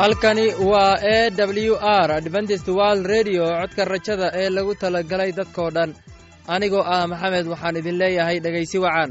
[0.00, 1.30] halkani waa e
[1.70, 1.74] w
[2.06, 5.90] r adventist world redio codka rajada ee lagu talagalay dadkoo dhan.
[6.54, 9.10] Anigoo ah maxamed waxaan idin leeyahay dhegaysi wacan.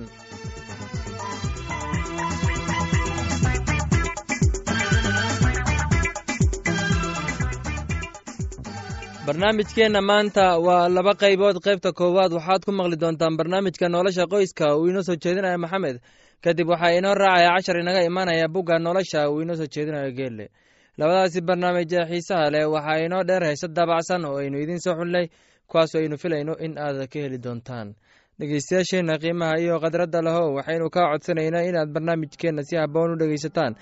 [9.26, 11.57] Barnaamijkeenna maanta waa laba qaybood.
[11.65, 15.96] Qaybta koowaad waxaad ku maqli doontaan barnaamijka nolosha qoyska uu inoo soo jeedinaya maxamed.
[16.43, 20.46] Kadib waxaa inoo raacaya cashar inaga imanaya bugga nolosha uu inoo soo jeedinayo geelle
[21.00, 25.26] labadaasi barnaamij ee xiisaha leh waxaa inoo dheer heese daabacsan oo aynu idiin soo xullay
[25.70, 27.88] kuwaasoo aynu filayno in aad ka heli doontaan.
[28.40, 33.73] Dhegeystayaasheenna qiimaha iyo khadradda lehow waxaynu kaa codsanaynaa inaad barnaamijkeenna si habboon u dhegaysataan.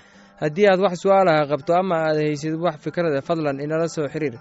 [0.42, 4.34] Haddii aad wax su'aalaha qabto ama aad haysid wax fikrada fadlan inala soo xiriir.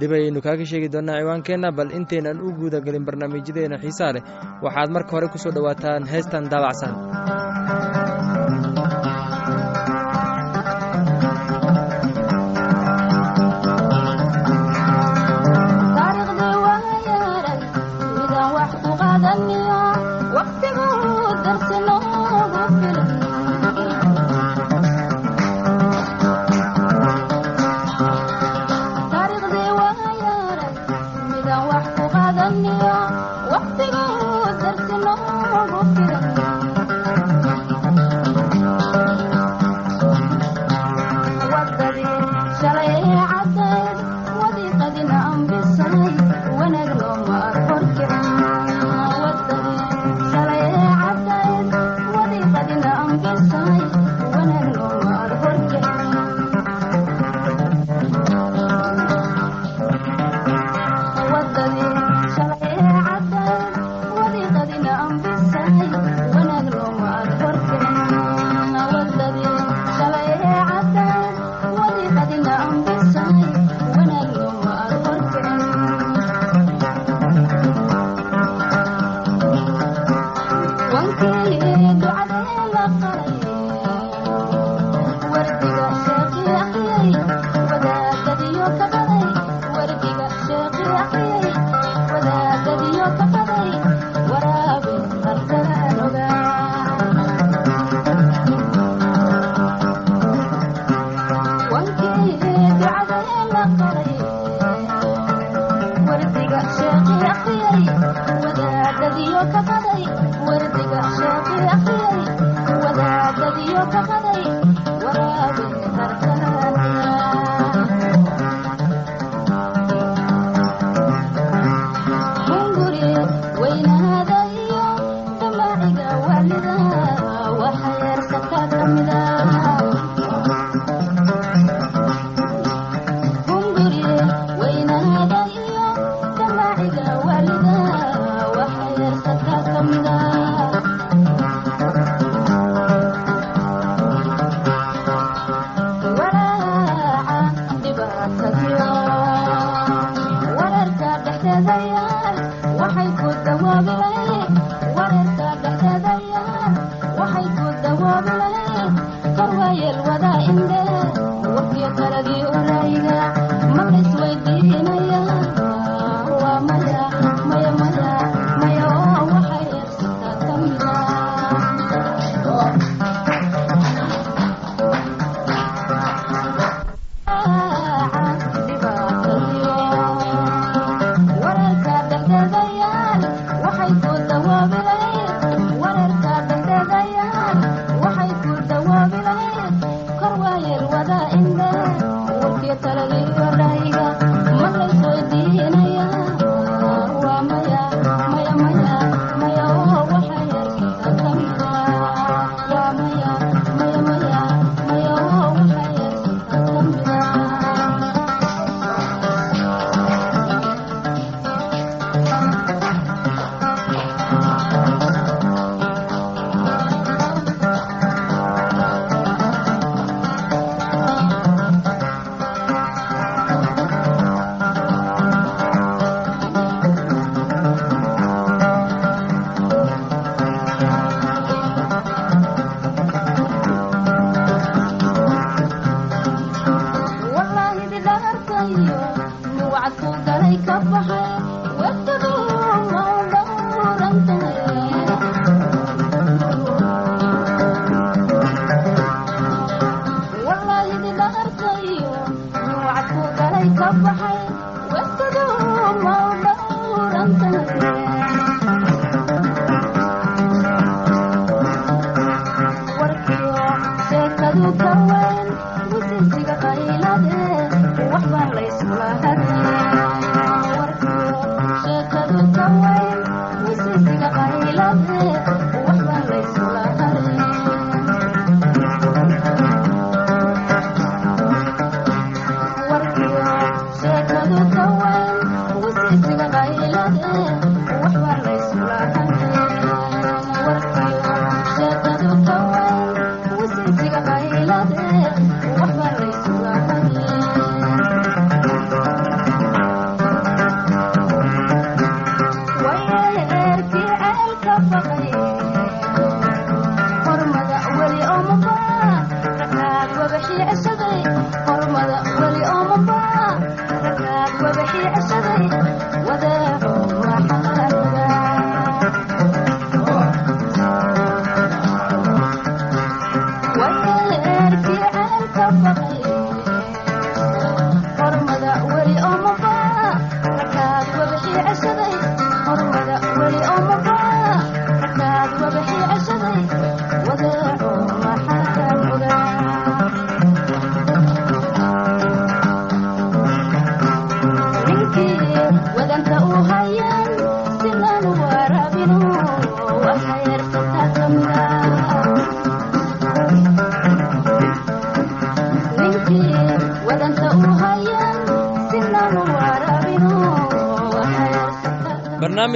[0.00, 4.22] Dib ayaynu kaaga sheegi doonnaa ciwaankeenna bal intaynan u guudagelin barnaamijyadeenna xiisaha leh.
[4.64, 6.92] Waxaad marka hore ku soo dhowaataan heestan daabacsan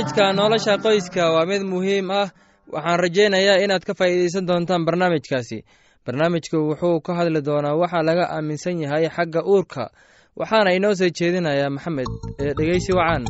[0.09, 2.31] barnaamijka nolosha qoyska waa mid muhiim ah.
[2.73, 5.65] Waxaan rajaynayaa inaad ka faa'iidaysan doontaan barnaamijkaasi.
[6.07, 9.91] Barnaamijku wuxuu ka hadli doonaa waxa laga aaminsan yahay xagga uurka.
[10.37, 12.07] Waxaana inoo soo jeedinayaa maxamed
[12.41, 13.25] ee dhegeysi wacan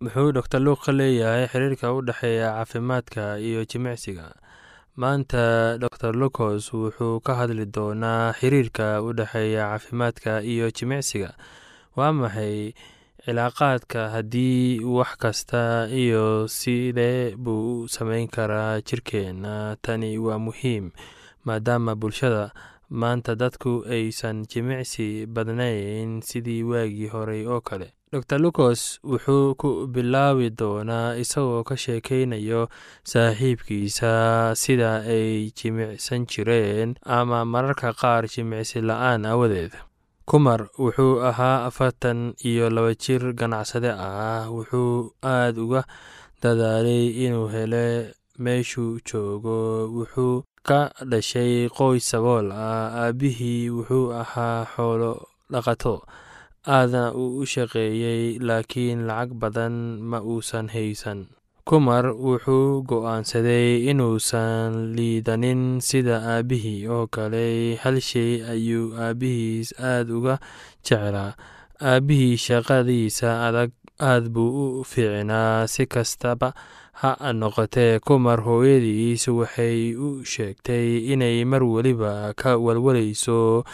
[0.00, 4.34] muxuu dor luuq leeyahay xiriirka u dhexeeya caafimaadka iyo jimicsiga.
[4.96, 11.34] Maanta dor lucos wuxuu ka hadli doonaa xiriirka u dhexeeya caafimaadka iyo jimicsiga.
[11.96, 12.74] Waa maxay
[13.24, 20.90] cilaaqaadka haddii wax kasta iyo sidee buu u sameyn karaa jirkeenna tani waa muhiim
[21.44, 22.44] maadaama bulshada
[22.90, 27.88] maanta dadku aysan jimicsi badnayn sidii waagii horey oo kale.
[28.28, 32.68] Dor lucos wuxuu ku bilaabi doonaa isagoo ka sheekeynayo
[33.12, 34.12] saaxiibkiisa
[34.62, 39.72] sida ay jimicsan jireen ama mararka qaar jimicsi la'aan awadeed
[40.28, 44.48] kumar wuxuu ahaa afartan iyo laba jir ganacsade ah.
[44.56, 45.82] Wuxuu aad uga
[46.42, 47.84] dadaalay inuu hele
[48.42, 49.58] meeshuu joogo.
[49.96, 50.80] Wuxuu ka
[51.10, 52.88] dhashay qoys sabool ah.
[53.04, 55.12] Aabbihii wuxuu ahaa xoolo
[55.52, 55.94] dhaqato
[56.76, 59.74] aadna uu u shaqeeyey laakiin lacag badan
[60.10, 61.20] ma uusan haysan
[61.64, 70.34] kumar wuxuu go'aansaday inuusan liidanin sida aabbihii oo kale hal shay ayuu aabbihiis aad uga
[70.86, 71.32] jeclaa.
[71.90, 76.52] Aabbihii shaqadiisa adag aad buu u fiicnaa si kastaba
[77.00, 83.64] ha noqotee kumar hooyadiis waxay u sheegtay inay mar weliba ka walwalayso.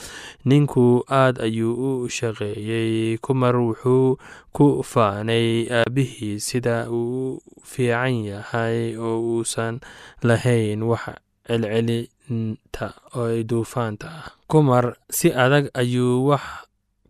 [0.49, 3.19] Ninku aad ayuu u shaqeeyey.
[3.25, 4.17] Kumar wuxuu
[4.57, 9.81] ku faanay aabbihii sida uu fiican yahay oo uusan
[10.25, 12.87] lahayn wax celcelinta
[13.49, 14.27] duufaanta ah.
[14.49, 16.43] Kumar si adag ayuu wax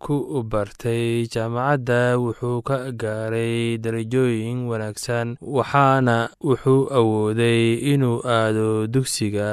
[0.05, 0.17] ku
[0.53, 6.17] bartay jaamacadda wuxuu ka gaaray darajooyin wanaagsan waxaana
[6.49, 9.51] wuxuu awooday inuu aado dugsiga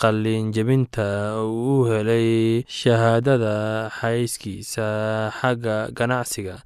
[0.00, 1.08] qalin jebinta
[1.44, 3.54] oo u helay shahaadada
[4.00, 4.86] xayskiisa
[5.40, 6.56] xagga ganacsiga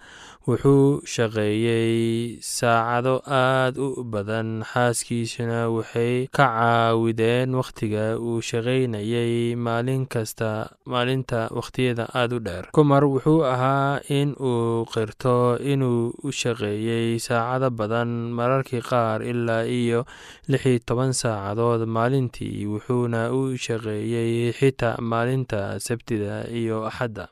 [0.46, 4.62] wuxuu shaqeeyey saacado aad u badan.
[4.70, 10.50] Xaaskiisuna waxay ka caawideen wakhtiga uu shaqaynayay maalin kasta
[10.86, 12.64] maalinta wakhtiyada aad u dheer.
[12.76, 20.00] Kumar wuxuu ahaa in uu qirto inuu u shaqeeyey saacado badan mararkii qaar ilaa iyo
[20.48, 27.26] lixi toban saacadood maalintii wuxuuna u shaqeeyey xitaa maalinta sabtida iyo axadda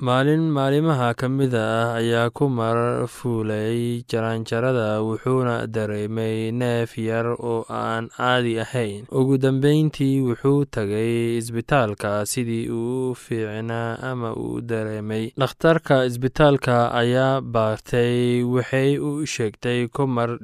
[0.00, 8.06] maalin maalimaha ka mida ah ayaa kumar fuulay jaraanjarada wuxuuna dareemay neef yar oo aan
[8.16, 9.10] caadi ahayn.
[9.10, 15.32] Ugu dambeyntii wuxuu tagay isbitaalka sidii uu fiicnaa ama uu dareemay.
[15.34, 20.38] Dhakhtarka isbitaalka ayaa baartay waxay u sheegtay kumar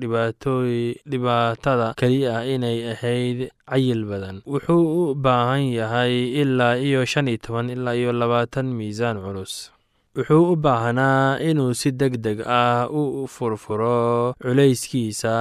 [1.06, 4.37] dhibaatada keliya inay ahayd cayil badan.
[4.47, 9.74] Wuxuu u baahan yahay ilaa iyo shan iyo toban ilaa iyo labaatan miisaan culus
[10.16, 15.35] wuxuu u baahnaa inuu si deg deg ah u furfuro culayskiisa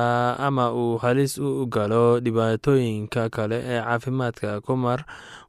[0.47, 4.49] ama uu halis u galo dhibaatooyinka kale ee caafimaadka.
[4.65, 4.99] Kumar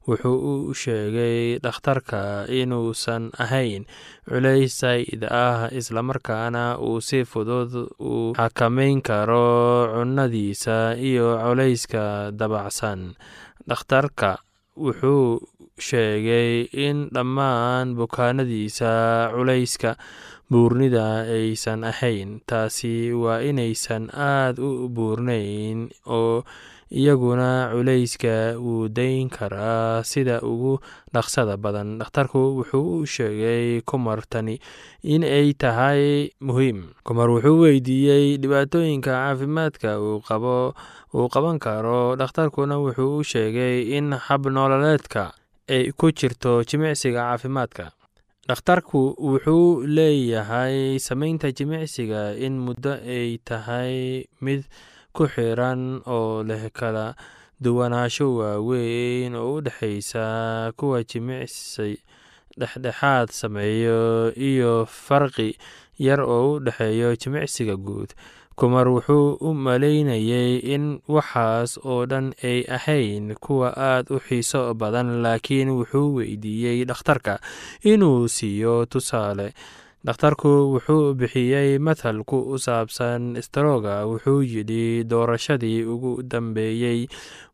[0.07, 0.37] wuxuu
[0.69, 3.83] u sheegay dhakhtarka inuusan ahayn
[4.29, 10.77] culays saa'id ah islamarkaana uu si fudud u xakamayn karo cunnadiisa
[11.09, 13.17] iyo culayska dabacsan.
[13.69, 14.37] Dhakhtarka
[14.77, 15.41] wuxuu
[15.85, 19.95] sheegay in dhammaan bukaanadiisa culayska
[20.49, 22.39] buurnida aysan ahayn.
[22.47, 26.43] Taasi waa inaysan aad u buurnayn oo
[26.91, 30.79] iyaguna culayska wuu dayn karaa sida ugu
[31.13, 31.99] dhaqsada badan.
[31.99, 34.59] Dhakhtarku wuxuu u sheegay kumar tani
[35.03, 36.93] in ay tahay muhiim.
[37.03, 40.71] Kumar wuxuu weydiiyey dhibaatooyinka caafimaadka uu qabo
[41.13, 42.15] uu qaban karo.
[42.15, 45.33] Dhakhtarkuna wuxuu u sheegay in hab nololeedka
[45.69, 47.91] ay ku jirto jimicsiga caafimaadka.
[48.47, 54.63] Dhakhtarku wuxuu leeyahay samaynta jimicsiga in muddo ay tahay mid
[55.13, 57.15] ku xiran oo leh kala
[57.61, 61.97] duwanaansho waaweyn oo u dhexaysa kuwa jimicsi
[62.59, 65.57] dhexdhexaad sameeyo iyo farqi
[65.97, 68.13] yar oo u dhexeeyo jimicsiga guud
[68.55, 70.85] kumar wuxuu u malaynayay in
[71.15, 77.39] waxaas oo dhan ay ahayn kuwa aad u xiiso badan laakiin wuxuu weydiiyey dhakhtarka
[77.83, 79.51] inuu siiyo tusaale.
[80.05, 87.07] Dhakhtarku wuxuu bixiyey mathal ku saabsan strooga wuxuu yidhi doorashadii ugu dambeeyey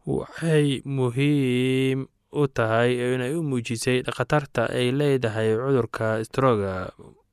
[0.06, 6.92] waxay muhiim u tahay inay u muujisay khatarta ay leedahay cudurka strooga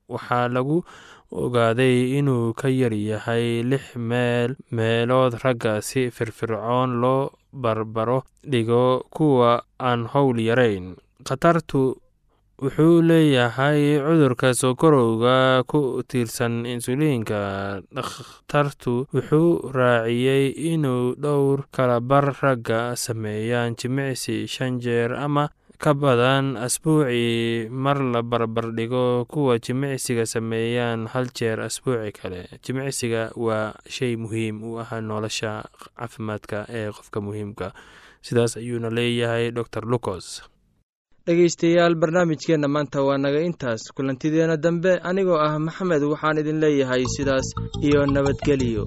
[0.09, 0.79] waxaa lagu
[1.33, 9.63] ogaaday inuu ka yar yahay lix meel meelood ragga si firfircoon loo barbaro dhigo kuwa
[9.81, 10.97] aan howl yarayn.
[11.25, 11.97] Khatartu
[12.59, 17.41] wuxuu leeyahay cudurka sokorowga ku tiirsan insuliinka.
[17.95, 25.49] Dhakhtartu wuxuu raaciyey inuu dhowr kalabar ragga sameeyaan jimicsi shan jeer ama
[25.83, 32.41] ka badan asbuucii mar la barbar dhigo kuwa jimicsiga sameeyaan hal jeer asbuuci kale.
[32.65, 35.53] Jimicsiga waa shay muhiim u ah nolosha
[35.97, 37.67] caafimaadka ee qofka muhiimka.
[38.27, 40.27] Sidaas ayuuna leeyahay dor lucos
[41.27, 43.83] dhegeystayaal barnaamijkeenna maanta waa naga intaas.
[43.97, 47.47] Kulantideena dambe anigoo ah maxamed waxaan idin leeyahay sidaas
[47.87, 48.85] iyo nabadgeliyo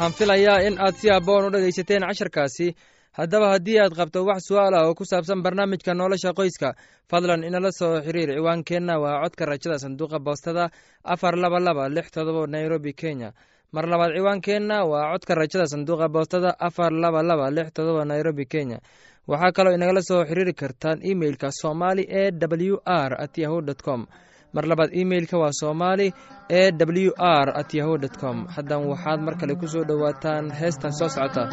[0.00, 2.74] waxaan filayaa in aad si aboon u dhegaysateen casharkaasi.
[3.18, 6.72] Haddaba haddii aad qabto wax su'aal ah oo ku saabsan barnaamijka nolosha qoyska
[7.10, 8.94] fadlan inala soo xiriir ciwaankeenna.
[9.02, 10.70] Waa codka rajada sanduuqa boostada
[11.04, 13.32] afar laba laba lix todoba nairobi kenya.
[13.72, 18.78] Mar labaad ciwaankeenna waa codka rajada sanduuqa boostada afar laba laba lix todoba nairobi kenya.
[19.28, 24.06] Waxaa kaloo inagala soo xiriiri kartaan imeilka somali e w r at yahu dt com
[24.54, 26.12] mar labaad imeilka waa somali
[26.48, 28.46] e w r at yahu com.
[28.54, 31.44] Haddan waxaad mar kale ku soo dhowaataan heestan soo socota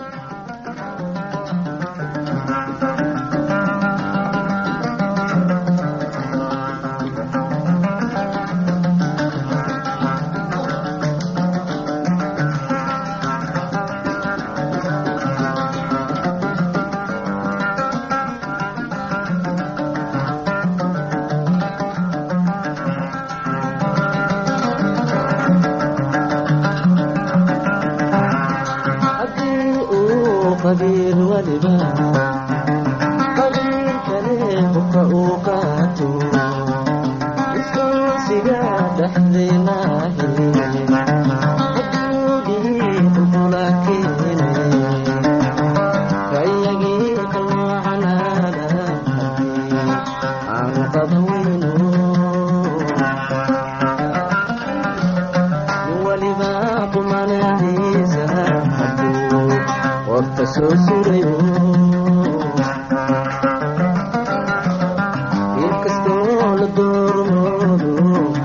[66.78, 67.92] doormoodo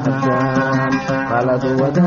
[0.04, 0.92] haddaan
[1.30, 2.06] qalad wada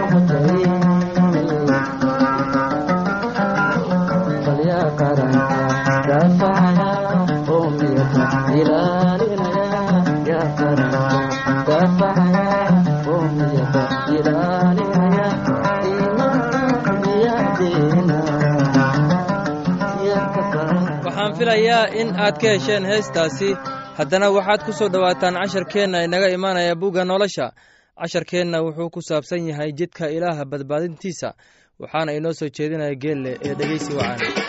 [21.51, 23.49] filayaa in aad ka hesheen heestaasi.
[23.97, 27.51] Haddana waxaad ku soo dhowaataan casharkeenna inaga imaanaya bugga nolosha.
[27.99, 31.33] Casharkeenna wuxuu ku saabsan yahay jidka ilaaha badbaadintiisa
[31.79, 34.40] waxaana inoo soo jeedinaya geelle ee dhegeysi wacan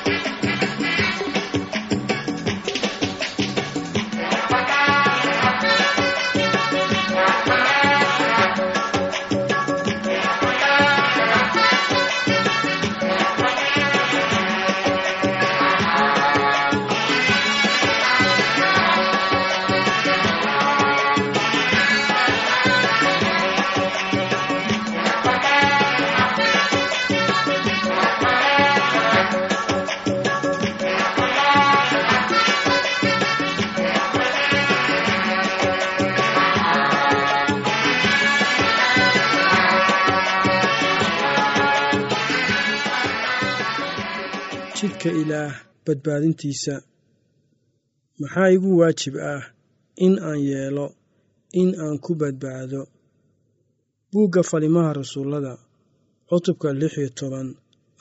[45.84, 46.74] badbaadintiisa.
[48.20, 49.42] Maxaa igu waajib ah
[50.06, 50.86] in aan yeelo
[51.60, 52.80] in aan ku badbaado?
[54.12, 55.54] Buugga falimaha rasuullada
[56.28, 57.48] cutubka lix iyo toban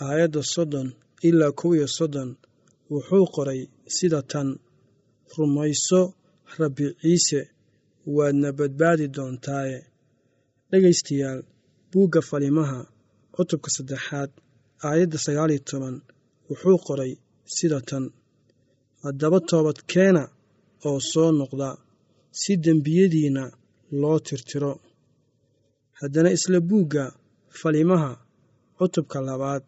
[0.06, 0.88] aayadda soddon
[1.28, 2.30] ilaa kow iyo soddon
[2.92, 3.62] wuxuu qoray
[3.96, 4.50] sida tan
[5.38, 6.02] rumayso
[6.60, 7.40] rabbi ciise
[8.16, 9.80] waadna badbaadi doontaaye.
[10.70, 11.40] Dhegaystayaal
[11.92, 12.80] buugga falimaha
[13.36, 14.32] cutubka saddexaad
[14.88, 15.96] aayadda sagaal iyo toban
[16.50, 17.12] wuxuu qoray
[17.56, 18.06] sida tan
[19.04, 20.24] haddaba toobadkeena
[20.88, 21.70] oo soo noqda
[22.40, 23.44] si dembiyadiinna
[24.02, 24.74] loo tirtiro.
[26.00, 27.04] Haddana isla buugga
[27.60, 28.12] falimaha
[28.78, 29.64] cutubka labaad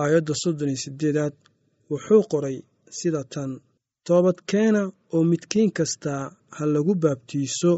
[0.00, 1.34] aayadda soddon iyo siddeedaad
[1.90, 2.56] wuxuu qoray
[2.98, 3.50] sida tan.
[4.06, 4.82] Toobadkeena
[5.14, 6.22] oo midkiin kastaa
[6.56, 7.72] ha lagu baabtiiso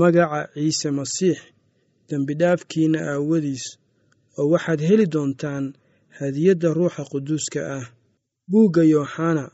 [0.00, 1.38] magaca ciise masiix
[2.08, 3.64] dembidhaafkiinna aawadiis
[4.38, 5.64] oo waxaad heli doontaan
[6.18, 7.84] hadiyadda ruuxa quduuska ah
[8.50, 9.44] buugga yooxana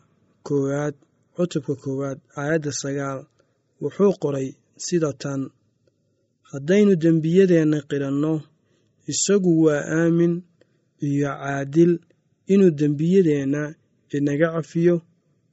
[0.46, 0.94] koowaad
[1.36, 3.20] cutubka koowaad aayadda sagaal
[3.82, 4.48] wuxuu qoray
[4.84, 5.40] sida tan
[6.50, 8.32] haddaynu dembiyadeenna qidhanno
[9.12, 10.34] isagu waa aamin
[11.06, 11.92] iyo caadil
[12.52, 13.62] inuu dembiyadeenna
[14.16, 14.94] inaga cafiyo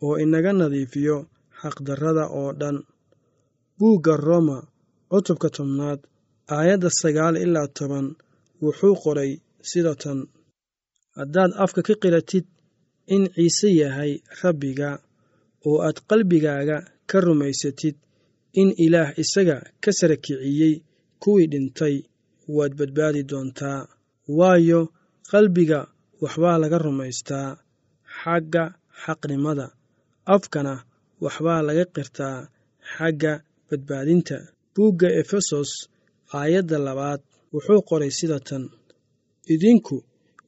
[0.06, 1.16] oo inaga nadiifiyo
[1.62, 2.78] xaqdarrada oo dhan.
[3.78, 4.58] Buugga roma
[5.12, 6.00] cutubka tobnaad
[6.56, 8.08] aayadda sagaal ilaa toban
[8.64, 9.32] wuxuu qoray
[9.70, 10.20] sida tan
[11.18, 12.46] haddaad afka ka qiratid
[13.16, 14.90] in ciise yahay rabbiga
[15.68, 16.78] oo aad qalbigaaga
[17.10, 17.96] ka rumaysatid
[18.62, 20.74] in ilaah isaga ka sara kiciyey
[21.22, 21.96] kuwii dhintay
[22.56, 23.82] waad badbaadi doontaa.
[24.38, 24.82] Waayo
[25.32, 25.80] qalbiga
[26.24, 27.50] waxbaa laga rumaystaa
[28.20, 28.64] xagga
[29.04, 29.68] xaqnimada.
[30.36, 30.74] Afkana
[31.24, 32.38] waxbaa laga qirtaa
[32.94, 33.34] xagga
[33.70, 34.38] badbaadinta.
[34.74, 35.72] Buugga efesos
[36.38, 37.22] aayadda labaad
[37.54, 38.64] wuxuu qoray sida tan.
[39.54, 39.98] Idinku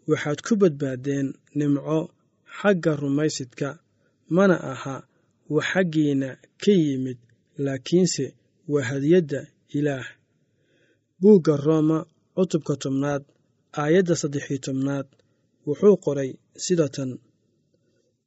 [0.09, 1.27] waxaad ku badbaaddeen
[1.59, 1.97] nimco
[2.57, 3.69] xagga rumaysidka
[4.35, 4.95] mana aha
[5.53, 6.29] wax xaggiinna
[6.61, 7.17] ka yimid
[7.65, 8.25] laakiinse
[8.71, 9.39] waa hadiyadda
[9.77, 10.07] ilaah.
[11.21, 11.97] Buugga rooma
[12.35, 13.23] cutubka tobnaad
[13.81, 15.07] aayadda saddex-iyo tobnaad
[15.67, 16.29] wuxuu qoray
[16.65, 17.11] sida tan.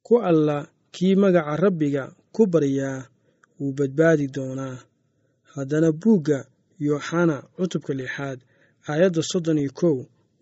[0.05, 0.57] Ku alla
[0.95, 2.03] kii magaca rabbiga
[2.35, 2.99] ku baryaa
[3.59, 4.77] wuu badbaadi doonaa.
[5.53, 6.39] Haddana buugga
[6.85, 8.39] yooxana cutubka lixaad
[8.89, 9.97] aayadda soddon iyo kow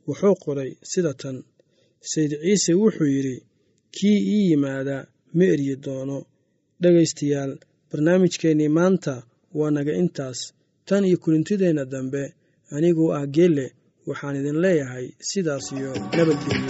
[0.08, 1.38] wuxuu qoray sida tan.
[2.10, 3.38] Sayd ciise wuxuu yidhi
[3.96, 4.98] kii ii yimaada
[5.38, 6.18] ma eryi doono.
[6.82, 7.52] Dhegaystayaal
[7.90, 9.14] barnaamijkeennii maanta
[9.58, 10.40] waa naga intaas.
[10.88, 12.24] Tan iyo kulintideenna dambe
[12.76, 13.66] aniguu ah geelle
[14.08, 16.70] waxaan idin leeyahay sidaas iyo nabadgelyo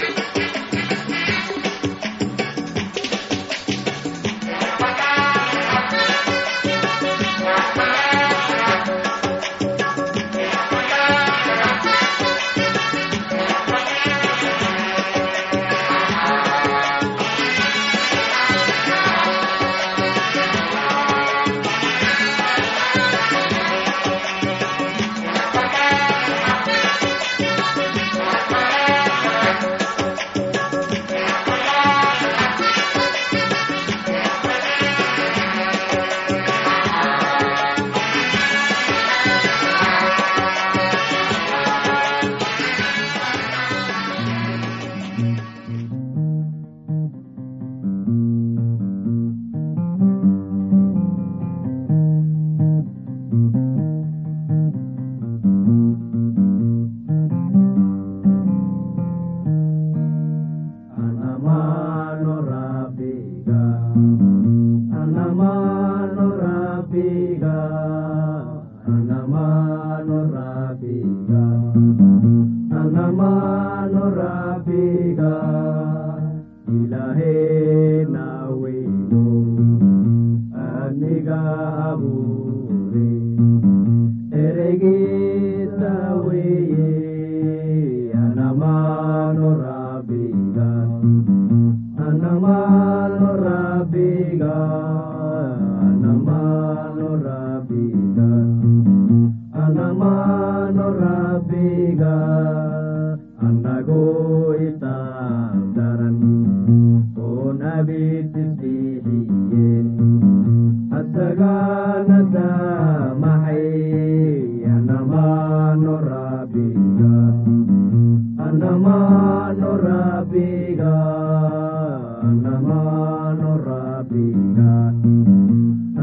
[70.14, 71.46] Anamano Rabbiga,
[72.70, 75.34] Anamano Rabbiga,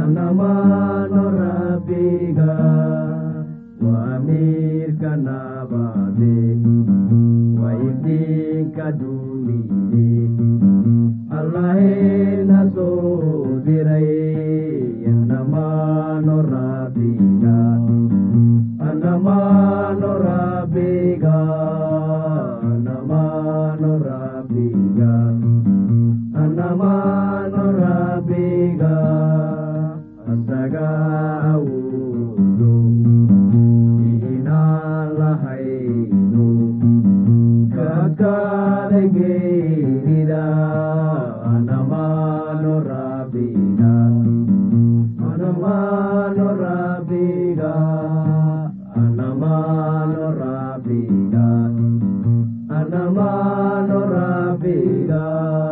[0.01, 2.53] Anamano Rabbiga,
[3.81, 6.37] Wa Amir Kanabade,
[7.61, 8.21] Wa Ibni
[8.77, 10.20] Kadumide,
[52.91, 55.70] Anamano Rabbiga,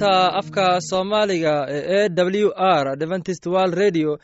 [0.00, 4.18] laanta afka soomaaliga ee w r adventist world radio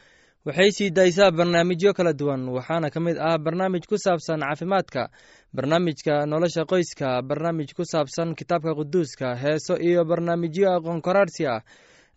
[0.44, 5.08] waxay sii daysaa barnaamijyo kala duwan waxaana ka mid ah barnaamij ku saabsan caafimaadka
[5.54, 11.60] barnaamijka nolosha qoyska barnaamij ku saabsan kitaabka quduuska heeso iyo barnaamijyo aqoon koraarsi ah.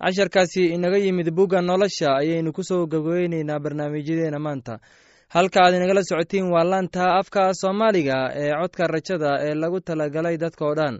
[0.04, 4.80] Casharkaasi inaga yimid bugga nolosha ayaynu ku soo gabageyneynaa barnaamijyadeena maanta.
[5.30, 10.66] Halka aad inagala socotiin waa laanta afka soomaaliga ee codka rajada ee lagu talagalay dadka
[10.66, 11.00] oo dhan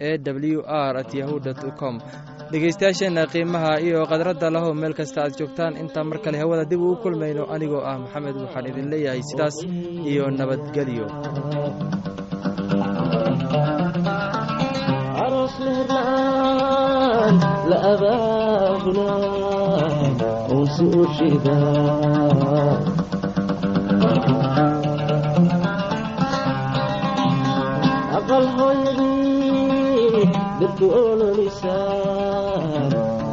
[0.00, 1.36] e w r at yahu
[1.80, 1.98] com.
[2.52, 6.96] Dhegeystayaasheenna qiimaha iyo khadradda lahow meel kasta aad joogtaan intaa mar kale hawada dib uu
[7.02, 9.56] kulmayno anigoo ah maxamed waxaan idin leeyahay sidaas
[10.10, 11.06] iyo nabadgelyo
[30.76, 31.88] dadku ololisaa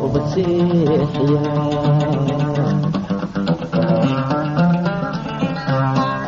[0.06, 1.66] ubad seexiyaa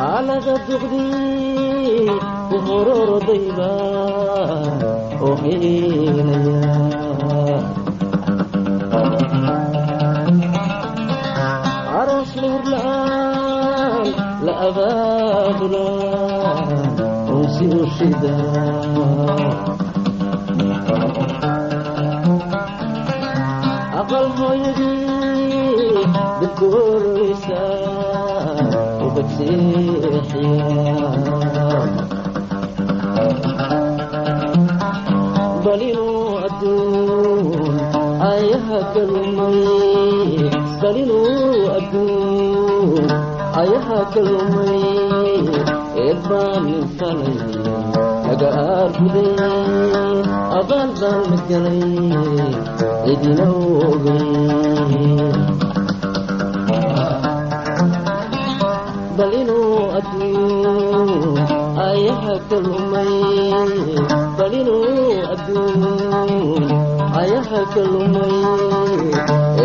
[0.08, 2.10] aalada duqdii
[2.48, 3.70] ku hororodayba
[5.26, 6.60] oo heynaya
[12.00, 14.06] aroos meherlaan
[14.46, 16.54] la abaabulaa
[17.36, 19.06] unsi u shidaa
[24.40, 26.04] hooyadii
[26.40, 26.66] dadku
[38.30, 38.78] ayaha
[44.14, 45.36] kalumay
[47.00, 47.75] bal inuu
[48.40, 49.30] laga aarguday
[50.58, 51.82] abaal baan la galay
[53.04, 53.46] cidina
[53.88, 54.26] ogay
[59.18, 61.10] bal inuu adduun
[61.88, 63.12] ayaha kalumay
[64.38, 66.64] bal inuu adduun
[67.22, 68.34] ayaha kalumay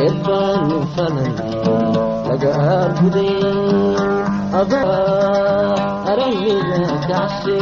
[0.01, 1.31] eed baanu falay
[2.29, 3.35] laga aarguday
[4.61, 4.95] abaa
[6.11, 6.79] arahida
[7.09, 7.57] kacshe